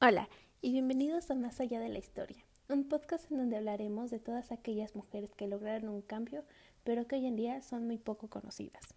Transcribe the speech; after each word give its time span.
Hola 0.00 0.28
y 0.60 0.70
bienvenidos 0.70 1.28
a 1.28 1.34
Más 1.34 1.58
allá 1.58 1.80
de 1.80 1.88
la 1.88 1.98
historia, 1.98 2.44
un 2.68 2.88
podcast 2.88 3.32
en 3.32 3.38
donde 3.38 3.56
hablaremos 3.56 4.12
de 4.12 4.20
todas 4.20 4.52
aquellas 4.52 4.94
mujeres 4.94 5.34
que 5.34 5.48
lograron 5.48 5.88
un 5.88 6.02
cambio, 6.02 6.44
pero 6.84 7.08
que 7.08 7.16
hoy 7.16 7.26
en 7.26 7.34
día 7.34 7.60
son 7.62 7.88
muy 7.88 7.98
poco 7.98 8.28
conocidas. 8.28 8.94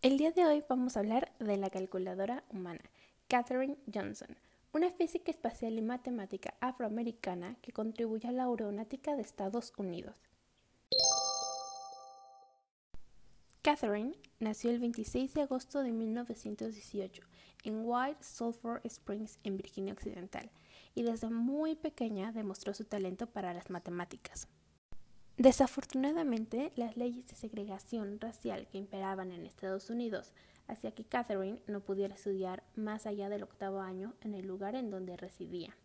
El 0.00 0.16
día 0.16 0.30
de 0.30 0.46
hoy 0.46 0.64
vamos 0.66 0.96
a 0.96 1.00
hablar 1.00 1.32
de 1.38 1.58
la 1.58 1.68
calculadora 1.68 2.42
humana, 2.48 2.80
Katherine 3.28 3.76
Johnson, 3.92 4.38
una 4.72 4.90
física 4.90 5.30
espacial 5.30 5.74
y 5.74 5.82
matemática 5.82 6.54
afroamericana 6.60 7.56
que 7.60 7.72
contribuyó 7.72 8.30
a 8.30 8.32
la 8.32 8.44
aeronáutica 8.44 9.16
de 9.16 9.20
Estados 9.20 9.74
Unidos. 9.76 10.31
Catherine 13.62 14.16
nació 14.40 14.70
el 14.72 14.80
26 14.80 15.34
de 15.34 15.42
agosto 15.42 15.84
de 15.84 15.92
1918 15.92 17.22
en 17.62 17.82
White 17.84 18.24
Sulphur 18.24 18.80
Springs, 18.82 19.38
en 19.44 19.56
Virginia 19.56 19.92
Occidental, 19.92 20.50
y 20.96 21.04
desde 21.04 21.30
muy 21.30 21.76
pequeña 21.76 22.32
demostró 22.32 22.74
su 22.74 22.84
talento 22.84 23.28
para 23.28 23.54
las 23.54 23.70
matemáticas. 23.70 24.48
Desafortunadamente, 25.36 26.72
las 26.74 26.96
leyes 26.96 27.28
de 27.28 27.36
segregación 27.36 28.18
racial 28.18 28.66
que 28.66 28.78
imperaban 28.78 29.30
en 29.30 29.46
Estados 29.46 29.90
Unidos 29.90 30.32
hacía 30.66 30.90
que 30.90 31.04
Catherine 31.04 31.60
no 31.68 31.78
pudiera 31.84 32.16
estudiar 32.16 32.64
más 32.74 33.06
allá 33.06 33.28
del 33.28 33.44
octavo 33.44 33.80
año 33.80 34.14
en 34.22 34.34
el 34.34 34.44
lugar 34.44 34.74
en 34.74 34.90
donde 34.90 35.16
residía. 35.16 35.76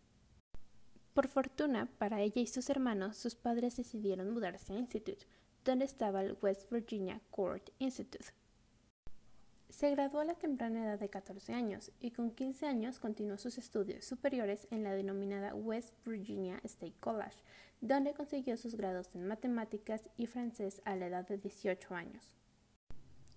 Por 1.17 1.29
fortuna 1.29 1.89
para 1.97 2.21
ella 2.21 2.43
y 2.43 2.45
sus 2.45 2.69
hermanos, 2.69 3.17
sus 3.17 3.33
padres 3.33 3.75
decidieron 3.75 4.29
mudarse 4.29 4.71
a 4.71 4.77
Institute, 4.77 5.25
donde 5.65 5.83
estaba 5.83 6.21
el 6.21 6.37
West 6.43 6.71
Virginia 6.71 7.19
Court 7.31 7.71
Institute. 7.79 8.27
Se 9.67 9.89
graduó 9.89 10.19
a 10.19 10.25
la 10.25 10.35
temprana 10.35 10.83
edad 10.83 10.99
de 10.99 11.09
14 11.09 11.53
años 11.53 11.91
y 11.99 12.11
con 12.11 12.29
15 12.29 12.67
años 12.67 12.99
continuó 12.99 13.39
sus 13.39 13.57
estudios 13.57 14.05
superiores 14.05 14.67
en 14.69 14.83
la 14.83 14.93
denominada 14.93 15.55
West 15.55 15.95
Virginia 16.05 16.59
State 16.63 16.97
College, 16.99 17.37
donde 17.81 18.13
consiguió 18.13 18.55
sus 18.55 18.75
grados 18.75 19.09
en 19.15 19.25
matemáticas 19.25 20.11
y 20.17 20.27
francés 20.27 20.83
a 20.85 20.95
la 20.95 21.07
edad 21.07 21.27
de 21.27 21.39
18 21.39 21.95
años. 21.95 22.35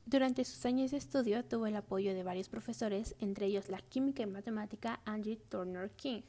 Durante 0.05 0.45
sus 0.45 0.67
años 0.67 0.91
de 0.91 0.99
estudio 0.99 1.47
tuvo 1.47 1.67
el 1.67 1.77
apoyo 1.77 2.13
de 2.13 2.25
varios 2.25 2.51
profesores, 2.51 3.15
entre 3.21 3.47
ellos 3.47 3.71
la 3.71 3.81
química 3.81 4.23
y 4.23 4.27
matemática 4.27 5.01
Angie 5.07 5.39
Turner 5.49 5.91
King 5.93 6.21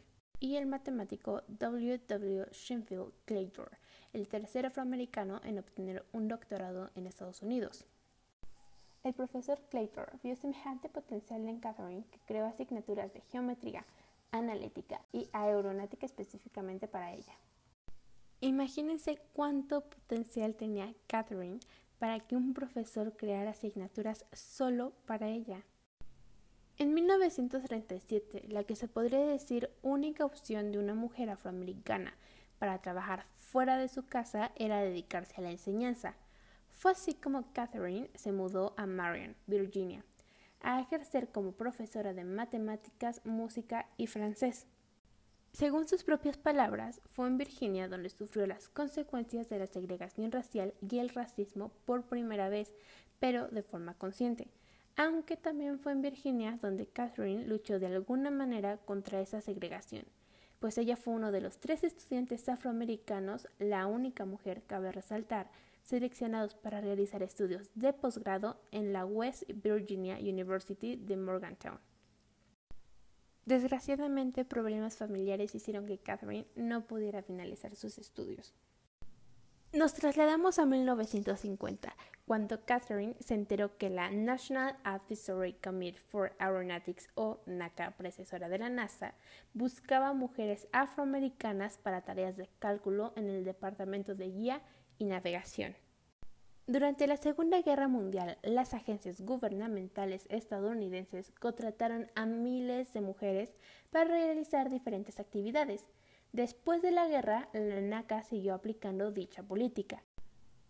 y 0.42 0.56
el 0.56 0.66
matemático 0.66 1.44
W. 1.48 2.02
W. 2.10 2.46
Shenfield 2.52 3.14
Claytor, 3.26 3.78
el 4.12 4.28
tercer 4.28 4.66
afroamericano 4.66 5.40
en 5.46 5.60
obtener 5.60 6.04
un 6.12 6.28
doctorado 6.28 6.90
en 6.96 7.06
Estados 7.06 7.44
Unidos. 7.44 7.86
El 9.04 9.14
profesor 9.14 9.62
Claytor 9.70 10.12
vio 10.24 10.36
semejante 10.36 10.90
potencial 10.90 11.48
en 11.48 11.60
Catherine 11.60 12.04
que 12.12 12.20
creó 12.26 12.48
asignaturas 12.48 13.14
de 13.14 13.22
geometría, 13.22 13.86
analítica 14.32 15.02
y 15.14 15.30
aeronáutica 15.32 16.08
específicamente 16.08 16.88
para 16.88 17.14
ella. 17.14 17.34
Imagínense 18.40 19.20
cuánto 19.34 19.82
potencial 19.82 20.56
tenía 20.56 20.92
Catherine 21.06 21.60
para 22.00 22.20
que 22.20 22.36
un 22.36 22.56
profesor 22.56 23.16
creara 23.16 23.52
asignaturas 23.52 24.26
solo 24.34 24.94
para 25.06 25.30
ella. 25.30 25.64
En 26.82 26.96
1937, 26.96 28.46
la 28.48 28.64
que 28.64 28.76
se 28.76 28.88
podría 28.88 29.20
decir 29.20 29.70
única 29.84 30.26
opción 30.26 30.72
de 30.72 30.80
una 30.80 30.96
mujer 30.96 31.30
afroamericana 31.30 32.18
para 32.58 32.82
trabajar 32.82 33.28
fuera 33.36 33.78
de 33.78 33.88
su 33.88 34.08
casa 34.08 34.52
era 34.56 34.82
dedicarse 34.82 35.36
a 35.38 35.42
la 35.42 35.52
enseñanza. 35.52 36.16
Fue 36.70 36.94
así 36.94 37.14
como 37.14 37.54
Catherine 37.54 38.10
se 38.16 38.32
mudó 38.32 38.74
a 38.78 38.88
Marion, 38.88 39.36
Virginia, 39.46 40.04
a 40.60 40.82
ejercer 40.82 41.28
como 41.28 41.52
profesora 41.52 42.16
de 42.16 42.24
matemáticas, 42.24 43.22
música 43.26 43.88
y 43.98 44.08
francés. 44.08 44.66
Según 45.54 45.88
sus 45.88 46.04
propias 46.04 46.40
palabras, 46.40 47.00
fue 47.12 47.28
en 47.28 47.38
Virginia 47.38 47.90
donde 47.90 48.10
sufrió 48.10 48.48
las 48.48 48.70
consecuencias 48.70 49.50
de 49.50 49.60
la 49.60 49.68
segregación 49.68 50.32
racial 50.32 50.74
y 50.82 50.98
el 50.98 51.10
racismo 51.10 51.72
por 51.86 52.08
primera 52.08 52.50
vez, 52.50 52.74
pero 53.20 53.50
de 53.50 53.62
forma 53.62 53.94
consciente, 53.94 54.48
aunque 54.96 55.38
también 55.38 55.80
fue 55.80 55.92
en 55.92 56.02
Virginia 56.02 56.60
donde 56.62 56.88
Catherine 56.88 57.46
luchó 57.46 57.80
de 57.80 57.88
alguna 57.88 58.32
manera 58.32 58.78
contra 58.78 59.22
esa 59.22 59.42
segregación 59.42 60.06
pues 60.62 60.78
ella 60.78 60.96
fue 60.96 61.16
uno 61.16 61.32
de 61.32 61.42
los 61.42 61.58
tres 61.58 61.84
estudiantes 61.84 62.48
afroamericanos, 62.48 63.48
la 63.58 63.88
única 63.88 64.26
mujer, 64.26 64.62
cabe 64.68 64.92
resaltar, 64.92 65.50
seleccionados 65.82 66.54
para 66.54 66.82
realizar 66.82 67.24
estudios 67.24 67.72
de 67.74 67.94
posgrado 67.94 68.62
en 68.70 68.94
la 68.94 69.04
West 69.04 69.42
Virginia 69.56 70.20
University 70.20 70.98
de 70.98 71.18
Morgantown. 71.18 71.80
Desgraciadamente, 73.46 74.46
problemas 74.46 74.98
familiares 74.98 75.56
hicieron 75.56 75.88
que 75.88 75.98
Catherine 75.98 76.46
no 76.56 76.86
pudiera 76.86 77.24
finalizar 77.24 77.76
sus 77.76 77.98
estudios. 77.98 78.54
Nos 79.74 79.94
trasladamos 79.94 80.60
a 80.60 80.66
1950, 80.66 81.96
cuando 82.26 82.66
Catherine 82.66 83.16
se 83.22 83.36
enteró 83.36 83.78
que 83.78 83.90
la 83.90 84.12
National 84.12 84.76
Advisory 84.84 85.54
Committee 85.54 85.98
for 85.98 86.34
Aeronautics 86.40 87.08
o 87.16 87.40
NACA, 87.46 87.92
predecesora 87.92 88.50
de 88.50 88.58
la 88.58 88.68
NASA, 88.68 89.14
buscaba 89.54 90.12
mujeres 90.12 90.68
afroamericanas 90.74 91.78
para 91.78 92.02
tareas 92.02 92.36
de 92.36 92.50
cálculo 92.60 93.14
en 93.16 93.30
el 93.30 93.46
Departamento 93.46 94.14
de 94.14 94.30
Guía 94.30 94.62
y 94.98 95.06
Navegación. 95.06 95.74
Durante 96.68 97.08
la 97.08 97.16
Segunda 97.16 97.62
Guerra 97.62 97.88
Mundial, 97.88 98.40
las 98.44 98.74
agencias 98.74 99.22
gubernamentales 99.22 100.26
estadounidenses 100.28 101.32
contrataron 101.40 102.12
a 102.16 102.26
miles 102.26 102.92
de 102.92 103.00
mujeres 103.00 103.54
para 103.90 104.04
realizar 104.04 104.70
diferentes 104.70 105.22
actividades, 105.22 105.86
Después 106.34 106.82
de 106.82 106.92
la 106.92 107.08
guerra, 107.08 107.50
la 107.54 107.82
NACA 107.82 108.24
siguió 108.24 108.54
aplicando 108.54 109.12
dicha 109.12 109.44
política, 109.44 110.02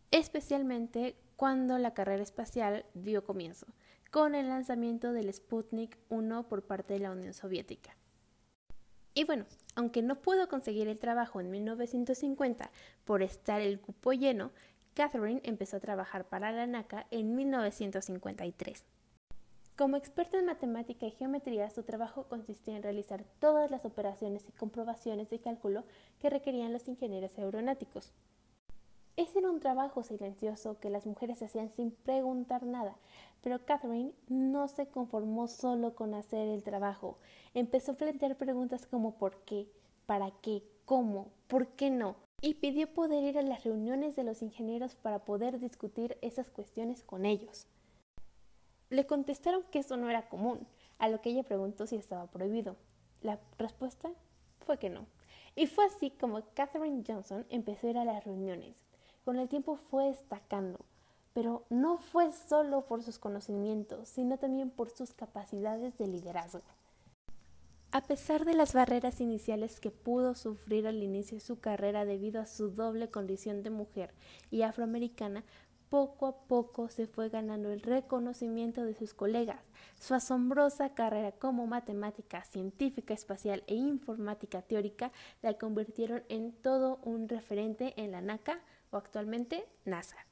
especialmente 0.09 1.15
cuando 1.35 1.77
la 1.77 1.93
carrera 1.93 2.23
espacial 2.23 2.85
dio 2.95 3.23
comienzo, 3.23 3.67
con 4.09 4.33
el 4.33 4.47
lanzamiento 4.49 5.13
del 5.13 5.31
Sputnik 5.31 5.99
1 6.09 6.47
por 6.47 6.63
parte 6.63 6.93
de 6.93 6.99
la 6.99 7.11
Unión 7.11 7.33
Soviética. 7.33 7.95
Y 9.13 9.25
bueno, 9.25 9.45
aunque 9.75 10.01
no 10.01 10.21
pudo 10.21 10.47
conseguir 10.47 10.87
el 10.87 10.97
trabajo 10.97 11.39
en 11.41 11.51
1950 11.51 12.71
por 13.05 13.21
estar 13.21 13.61
el 13.61 13.79
cupo 13.79 14.13
lleno, 14.13 14.51
Catherine 14.95 15.41
empezó 15.43 15.77
a 15.77 15.81
trabajar 15.81 16.27
para 16.27 16.51
la 16.51 16.65
NACA 16.65 17.05
en 17.11 17.35
1953. 17.35 18.83
Como 19.81 19.97
experta 19.97 20.37
en 20.37 20.45
matemática 20.45 21.07
y 21.07 21.09
geometría, 21.09 21.67
su 21.71 21.81
trabajo 21.81 22.25
consistía 22.29 22.75
en 22.75 22.83
realizar 22.83 23.23
todas 23.39 23.71
las 23.71 23.83
operaciones 23.83 24.47
y 24.47 24.51
comprobaciones 24.51 25.31
de 25.31 25.39
cálculo 25.39 25.85
que 26.19 26.29
requerían 26.29 26.71
los 26.71 26.87
ingenieros 26.87 27.35
aeronáuticos. 27.39 28.13
Ese 29.17 29.39
era 29.39 29.49
un 29.49 29.59
trabajo 29.59 30.03
silencioso 30.03 30.79
que 30.79 30.91
las 30.91 31.07
mujeres 31.07 31.41
hacían 31.41 31.71
sin 31.71 31.89
preguntar 31.89 32.61
nada, 32.61 32.95
pero 33.41 33.65
Catherine 33.65 34.11
no 34.27 34.67
se 34.67 34.85
conformó 34.85 35.47
solo 35.47 35.95
con 35.95 36.13
hacer 36.13 36.47
el 36.49 36.61
trabajo. 36.61 37.17
Empezó 37.55 37.93
a 37.93 37.97
plantear 37.97 38.37
preguntas 38.37 38.85
como 38.85 39.15
¿por 39.15 39.37
qué? 39.45 39.67
¿Para 40.05 40.29
qué? 40.29 40.61
¿Cómo? 40.85 41.31
¿Por 41.47 41.69
qué 41.69 41.89
no? 41.89 42.17
Y 42.39 42.53
pidió 42.53 42.93
poder 42.93 43.23
ir 43.23 43.39
a 43.39 43.41
las 43.41 43.63
reuniones 43.63 44.15
de 44.15 44.25
los 44.25 44.43
ingenieros 44.43 44.93
para 44.93 45.25
poder 45.25 45.59
discutir 45.59 46.19
esas 46.21 46.51
cuestiones 46.51 47.01
con 47.01 47.25
ellos. 47.25 47.65
Le 48.91 49.05
contestaron 49.05 49.63
que 49.71 49.79
eso 49.79 49.95
no 49.95 50.09
era 50.09 50.27
común, 50.27 50.67
a 50.99 51.07
lo 51.07 51.21
que 51.21 51.29
ella 51.29 51.43
preguntó 51.43 51.87
si 51.87 51.95
estaba 51.95 52.27
prohibido. 52.27 52.75
La 53.21 53.39
respuesta 53.57 54.11
fue 54.65 54.79
que 54.79 54.89
no. 54.89 55.05
Y 55.55 55.67
fue 55.67 55.85
así 55.85 56.11
como 56.11 56.41
Catherine 56.53 57.01
Johnson 57.07 57.45
empezó 57.49 57.87
a 57.87 57.89
ir 57.91 57.97
a 57.97 58.03
las 58.03 58.25
reuniones. 58.25 58.75
Con 59.23 59.39
el 59.39 59.47
tiempo 59.47 59.77
fue 59.77 60.07
destacando, 60.07 60.77
pero 61.33 61.63
no 61.69 61.99
fue 61.99 62.33
solo 62.33 62.81
por 62.85 63.01
sus 63.01 63.17
conocimientos, 63.17 64.09
sino 64.09 64.37
también 64.37 64.69
por 64.69 64.89
sus 64.89 65.13
capacidades 65.13 65.97
de 65.97 66.07
liderazgo. 66.07 66.61
A 67.93 68.01
pesar 68.01 68.43
de 68.43 68.55
las 68.55 68.73
barreras 68.73 69.21
iniciales 69.21 69.79
que 69.79 69.91
pudo 69.91 70.35
sufrir 70.35 70.85
al 70.85 71.01
inicio 71.01 71.37
de 71.37 71.41
su 71.41 71.61
carrera 71.61 72.03
debido 72.03 72.41
a 72.41 72.45
su 72.45 72.71
doble 72.71 73.09
condición 73.09 73.63
de 73.63 73.69
mujer 73.69 74.13
y 74.49 74.63
afroamericana, 74.63 75.45
poco 75.91 76.25
a 76.25 76.47
poco 76.47 76.87
se 76.87 77.05
fue 77.05 77.27
ganando 77.27 77.69
el 77.69 77.81
reconocimiento 77.81 78.85
de 78.85 78.93
sus 78.93 79.13
colegas. 79.13 79.59
Su 79.99 80.13
asombrosa 80.13 80.93
carrera 80.93 81.33
como 81.33 81.67
matemática, 81.67 82.45
científica 82.45 83.13
espacial 83.13 83.61
e 83.67 83.75
informática 83.75 84.61
teórica 84.61 85.11
la 85.41 85.55
convirtieron 85.55 86.23
en 86.29 86.53
todo 86.53 87.01
un 87.03 87.27
referente 87.27 87.93
en 87.97 88.11
la 88.11 88.21
NACA 88.21 88.61
o 88.89 88.95
actualmente 88.95 89.67
NASA. 89.83 90.30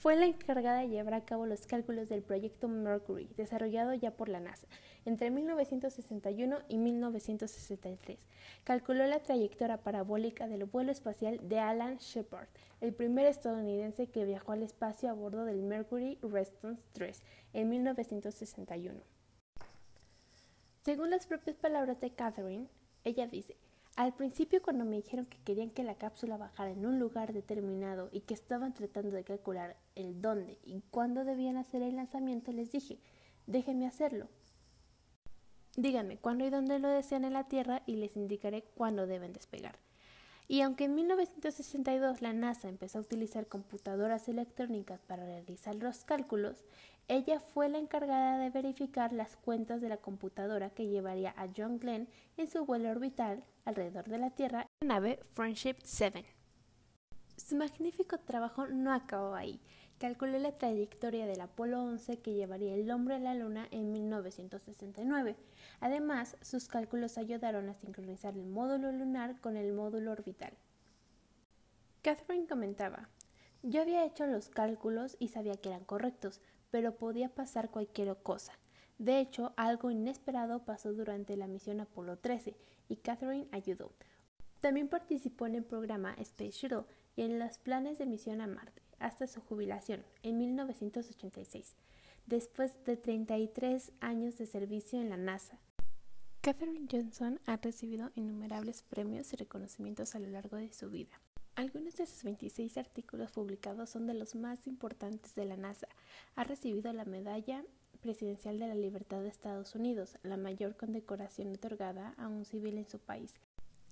Fue 0.00 0.16
la 0.16 0.24
encargada 0.24 0.80
de 0.80 0.88
llevar 0.88 1.12
a 1.12 1.26
cabo 1.26 1.44
los 1.44 1.66
cálculos 1.66 2.08
del 2.08 2.22
proyecto 2.22 2.68
Mercury, 2.68 3.28
desarrollado 3.36 3.92
ya 3.92 4.12
por 4.12 4.30
la 4.30 4.40
NASA 4.40 4.66
entre 5.04 5.30
1961 5.30 6.56
y 6.68 6.78
1963. 6.78 8.18
Calculó 8.64 9.06
la 9.06 9.20
trayectoria 9.20 9.76
parabólica 9.76 10.48
del 10.48 10.64
vuelo 10.64 10.90
espacial 10.90 11.46
de 11.46 11.58
Alan 11.58 11.98
Shepard, 11.98 12.48
el 12.80 12.94
primer 12.94 13.26
estadounidense 13.26 14.06
que 14.06 14.24
viajó 14.24 14.52
al 14.52 14.62
espacio 14.62 15.10
a 15.10 15.12
bordo 15.12 15.44
del 15.44 15.62
Mercury 15.62 16.18
Response 16.22 16.82
3 16.92 17.22
en 17.52 17.68
1961. 17.68 19.02
Según 20.82 21.10
las 21.10 21.26
propias 21.26 21.56
palabras 21.56 22.00
de 22.00 22.10
Catherine, 22.10 22.68
ella 23.04 23.26
dice, 23.26 23.54
al 24.00 24.14
principio 24.14 24.62
cuando 24.62 24.86
me 24.86 24.96
dijeron 24.96 25.26
que 25.26 25.36
querían 25.44 25.68
que 25.68 25.84
la 25.84 25.94
cápsula 25.94 26.38
bajara 26.38 26.70
en 26.70 26.86
un 26.86 26.98
lugar 26.98 27.34
determinado 27.34 28.08
y 28.12 28.20
que 28.20 28.32
estaban 28.32 28.72
tratando 28.72 29.10
de 29.10 29.24
calcular 29.24 29.76
el 29.94 30.22
dónde 30.22 30.58
y 30.64 30.80
cuándo 30.90 31.22
debían 31.22 31.58
hacer 31.58 31.82
el 31.82 31.96
lanzamiento, 31.96 32.50
les 32.50 32.72
dije, 32.72 32.98
déjenme 33.46 33.86
hacerlo. 33.86 34.28
Díganme 35.76 36.16
cuándo 36.16 36.46
y 36.46 36.50
dónde 36.50 36.78
lo 36.78 36.88
desean 36.88 37.26
en 37.26 37.34
la 37.34 37.44
Tierra 37.44 37.82
y 37.84 37.96
les 37.96 38.16
indicaré 38.16 38.62
cuándo 38.74 39.06
deben 39.06 39.34
despegar. 39.34 39.78
Y 40.50 40.62
aunque 40.62 40.86
en 40.86 40.96
1962 40.96 42.22
la 42.22 42.32
NASA 42.32 42.68
empezó 42.68 42.98
a 42.98 43.02
utilizar 43.02 43.46
computadoras 43.46 44.26
electrónicas 44.26 45.00
para 45.06 45.24
realizar 45.24 45.76
los 45.76 46.04
cálculos, 46.04 46.64
ella 47.06 47.38
fue 47.38 47.68
la 47.68 47.78
encargada 47.78 48.36
de 48.36 48.50
verificar 48.50 49.12
las 49.12 49.36
cuentas 49.36 49.80
de 49.80 49.88
la 49.88 49.98
computadora 49.98 50.70
que 50.70 50.88
llevaría 50.88 51.32
a 51.36 51.46
John 51.56 51.78
Glenn 51.78 52.08
en 52.36 52.50
su 52.50 52.64
vuelo 52.64 52.90
orbital 52.90 53.44
alrededor 53.64 54.08
de 54.08 54.18
la 54.18 54.30
Tierra 54.30 54.66
en 54.80 54.88
la 54.88 54.94
nave 54.94 55.20
Friendship 55.34 55.76
7. 55.84 56.39
Su 57.46 57.56
magnífico 57.56 58.18
trabajo 58.18 58.66
no 58.66 58.92
acabó 58.92 59.34
ahí. 59.34 59.60
Calculó 59.98 60.38
la 60.38 60.56
trayectoria 60.56 61.26
del 61.26 61.40
Apolo 61.40 61.82
11 61.82 62.18
que 62.18 62.34
llevaría 62.34 62.74
el 62.74 62.90
hombre 62.90 63.16
a 63.16 63.18
la 63.18 63.34
Luna 63.34 63.66
en 63.70 63.92
1969 63.92 65.36
Además, 65.80 66.36
sus 66.42 66.68
cálculos 66.68 67.18
ayudaron 67.18 67.68
a 67.68 67.74
sincronizar 67.74 68.34
el 68.34 68.46
módulo 68.46 68.92
lunar 68.92 69.40
con 69.40 69.56
el 69.56 69.72
módulo 69.72 70.12
orbital. 70.12 70.52
Catherine 72.02 72.46
comentaba, 72.46 73.08
yo 73.62 73.82
había 73.82 74.04
hecho 74.04 74.26
los 74.26 74.48
cálculos 74.48 75.16
y 75.18 75.28
sabía 75.28 75.56
que 75.56 75.70
eran 75.70 75.84
correctos, 75.84 76.40
pero 76.70 76.96
podía 76.96 77.30
pasar 77.30 77.70
cualquier 77.70 78.16
cosa. 78.22 78.52
De 78.98 79.18
hecho, 79.18 79.52
algo 79.56 79.90
inesperado 79.90 80.64
pasó 80.64 80.92
durante 80.92 81.36
la 81.36 81.46
misión 81.46 81.80
Apolo 81.80 82.18
13 82.18 82.54
y 82.88 82.96
Catherine 82.96 83.48
ayudó. 83.50 83.92
También 84.60 84.88
participó 84.88 85.46
en 85.46 85.54
el 85.54 85.64
programa 85.64 86.14
Space 86.18 86.52
Shuttle 86.52 86.84
en 87.20 87.38
los 87.38 87.58
planes 87.58 87.98
de 87.98 88.06
misión 88.06 88.40
a 88.40 88.46
Marte 88.46 88.80
hasta 88.98 89.26
su 89.26 89.42
jubilación 89.42 90.02
en 90.22 90.38
1986, 90.38 91.76
después 92.26 92.72
de 92.86 92.96
33 92.96 93.92
años 94.00 94.38
de 94.38 94.46
servicio 94.46 94.98
en 94.98 95.10
la 95.10 95.18
NASA. 95.18 95.58
Katherine 96.40 96.88
Johnson 96.90 97.38
ha 97.44 97.58
recibido 97.58 98.10
innumerables 98.14 98.82
premios 98.82 99.30
y 99.34 99.36
reconocimientos 99.36 100.14
a 100.14 100.18
lo 100.18 100.28
largo 100.28 100.56
de 100.56 100.72
su 100.72 100.88
vida. 100.88 101.20
Algunos 101.56 101.96
de 101.96 102.06
sus 102.06 102.24
26 102.24 102.78
artículos 102.78 103.32
publicados 103.32 103.90
son 103.90 104.06
de 104.06 104.14
los 104.14 104.34
más 104.34 104.66
importantes 104.66 105.34
de 105.34 105.44
la 105.44 105.58
NASA. 105.58 105.88
Ha 106.36 106.44
recibido 106.44 106.90
la 106.94 107.04
Medalla 107.04 107.62
Presidencial 108.00 108.58
de 108.58 108.66
la 108.66 108.74
Libertad 108.74 109.20
de 109.20 109.28
Estados 109.28 109.74
Unidos, 109.74 110.16
la 110.22 110.38
mayor 110.38 110.74
condecoración 110.74 111.52
otorgada 111.52 112.14
a 112.16 112.28
un 112.28 112.46
civil 112.46 112.78
en 112.78 112.88
su 112.88 112.98
país, 112.98 113.34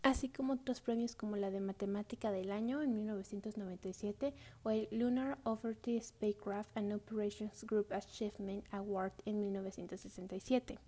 así 0.03 0.29
como 0.29 0.55
otros 0.55 0.81
premios 0.81 1.15
como 1.15 1.37
la 1.37 1.51
de 1.51 1.61
Matemática 1.61 2.31
del 2.31 2.51
Año 2.51 2.83
en 2.83 2.97
1997 2.97 4.35
o 4.63 4.71
el 4.71 4.89
Lunar 4.91 5.39
Overty 5.45 6.01
Spacecraft 6.01 6.77
and 6.77 6.93
Operations 6.93 7.65
Group 7.65 7.93
Achievement 7.93 8.65
Award 8.73 9.13
en 9.25 9.41
1967. 9.41 10.79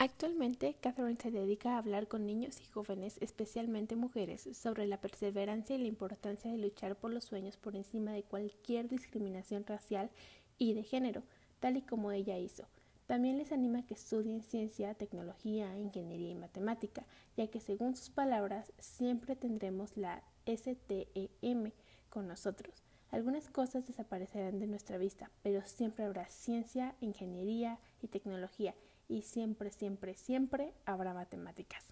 Actualmente, 0.00 0.76
Catherine 0.80 1.18
se 1.20 1.32
dedica 1.32 1.74
a 1.74 1.78
hablar 1.78 2.06
con 2.06 2.24
niños 2.24 2.60
y 2.60 2.66
jóvenes, 2.66 3.16
especialmente 3.20 3.96
mujeres, 3.96 4.48
sobre 4.56 4.86
la 4.86 5.00
perseverancia 5.00 5.74
y 5.74 5.80
la 5.80 5.88
importancia 5.88 6.52
de 6.52 6.58
luchar 6.58 6.94
por 6.94 7.12
los 7.12 7.24
sueños 7.24 7.56
por 7.56 7.74
encima 7.74 8.12
de 8.12 8.22
cualquier 8.22 8.88
discriminación 8.88 9.66
racial 9.66 10.08
y 10.56 10.74
de 10.74 10.84
género, 10.84 11.24
tal 11.58 11.78
y 11.78 11.82
como 11.82 12.12
ella 12.12 12.38
hizo. 12.38 12.64
También 13.08 13.38
les 13.38 13.52
anima 13.52 13.78
a 13.78 13.86
que 13.86 13.94
estudien 13.94 14.42
ciencia, 14.42 14.92
tecnología, 14.92 15.74
ingeniería 15.78 16.28
y 16.28 16.34
matemática, 16.34 17.06
ya 17.38 17.46
que 17.46 17.58
según 17.58 17.96
sus 17.96 18.10
palabras 18.10 18.70
siempre 18.78 19.34
tendremos 19.34 19.96
la 19.96 20.22
STEM 20.46 21.72
con 22.10 22.28
nosotros. 22.28 22.82
Algunas 23.10 23.48
cosas 23.48 23.86
desaparecerán 23.86 24.58
de 24.58 24.66
nuestra 24.66 24.98
vista, 24.98 25.30
pero 25.42 25.62
siempre 25.64 26.04
habrá 26.04 26.28
ciencia, 26.28 26.96
ingeniería 27.00 27.78
y 28.02 28.08
tecnología 28.08 28.74
y 29.08 29.22
siempre, 29.22 29.70
siempre, 29.70 30.12
siempre 30.12 30.74
habrá 30.84 31.14
matemáticas. 31.14 31.86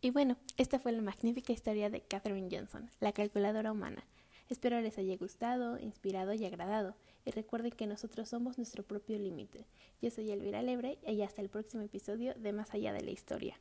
Y 0.00 0.12
bueno, 0.12 0.38
esta 0.56 0.78
fue 0.78 0.92
la 0.92 1.02
magnífica 1.02 1.52
historia 1.52 1.90
de 1.90 2.00
Katherine 2.00 2.48
Johnson, 2.50 2.90
la 3.00 3.12
calculadora 3.12 3.72
humana. 3.72 4.02
Espero 4.48 4.80
les 4.80 4.96
haya 4.98 5.16
gustado, 5.16 5.78
inspirado 5.78 6.32
y 6.32 6.44
agradado. 6.44 6.94
Y 7.24 7.32
recuerden 7.32 7.72
que 7.72 7.86
nosotros 7.86 8.28
somos 8.28 8.58
nuestro 8.58 8.84
propio 8.84 9.18
límite. 9.18 9.66
Yo 10.00 10.10
soy 10.10 10.30
Elvira 10.30 10.62
Lebre 10.62 10.98
y 11.06 11.22
hasta 11.22 11.42
el 11.42 11.48
próximo 11.48 11.82
episodio 11.82 12.32
de 12.34 12.52
Más 12.52 12.72
allá 12.72 12.92
de 12.92 13.02
la 13.02 13.10
historia. 13.10 13.56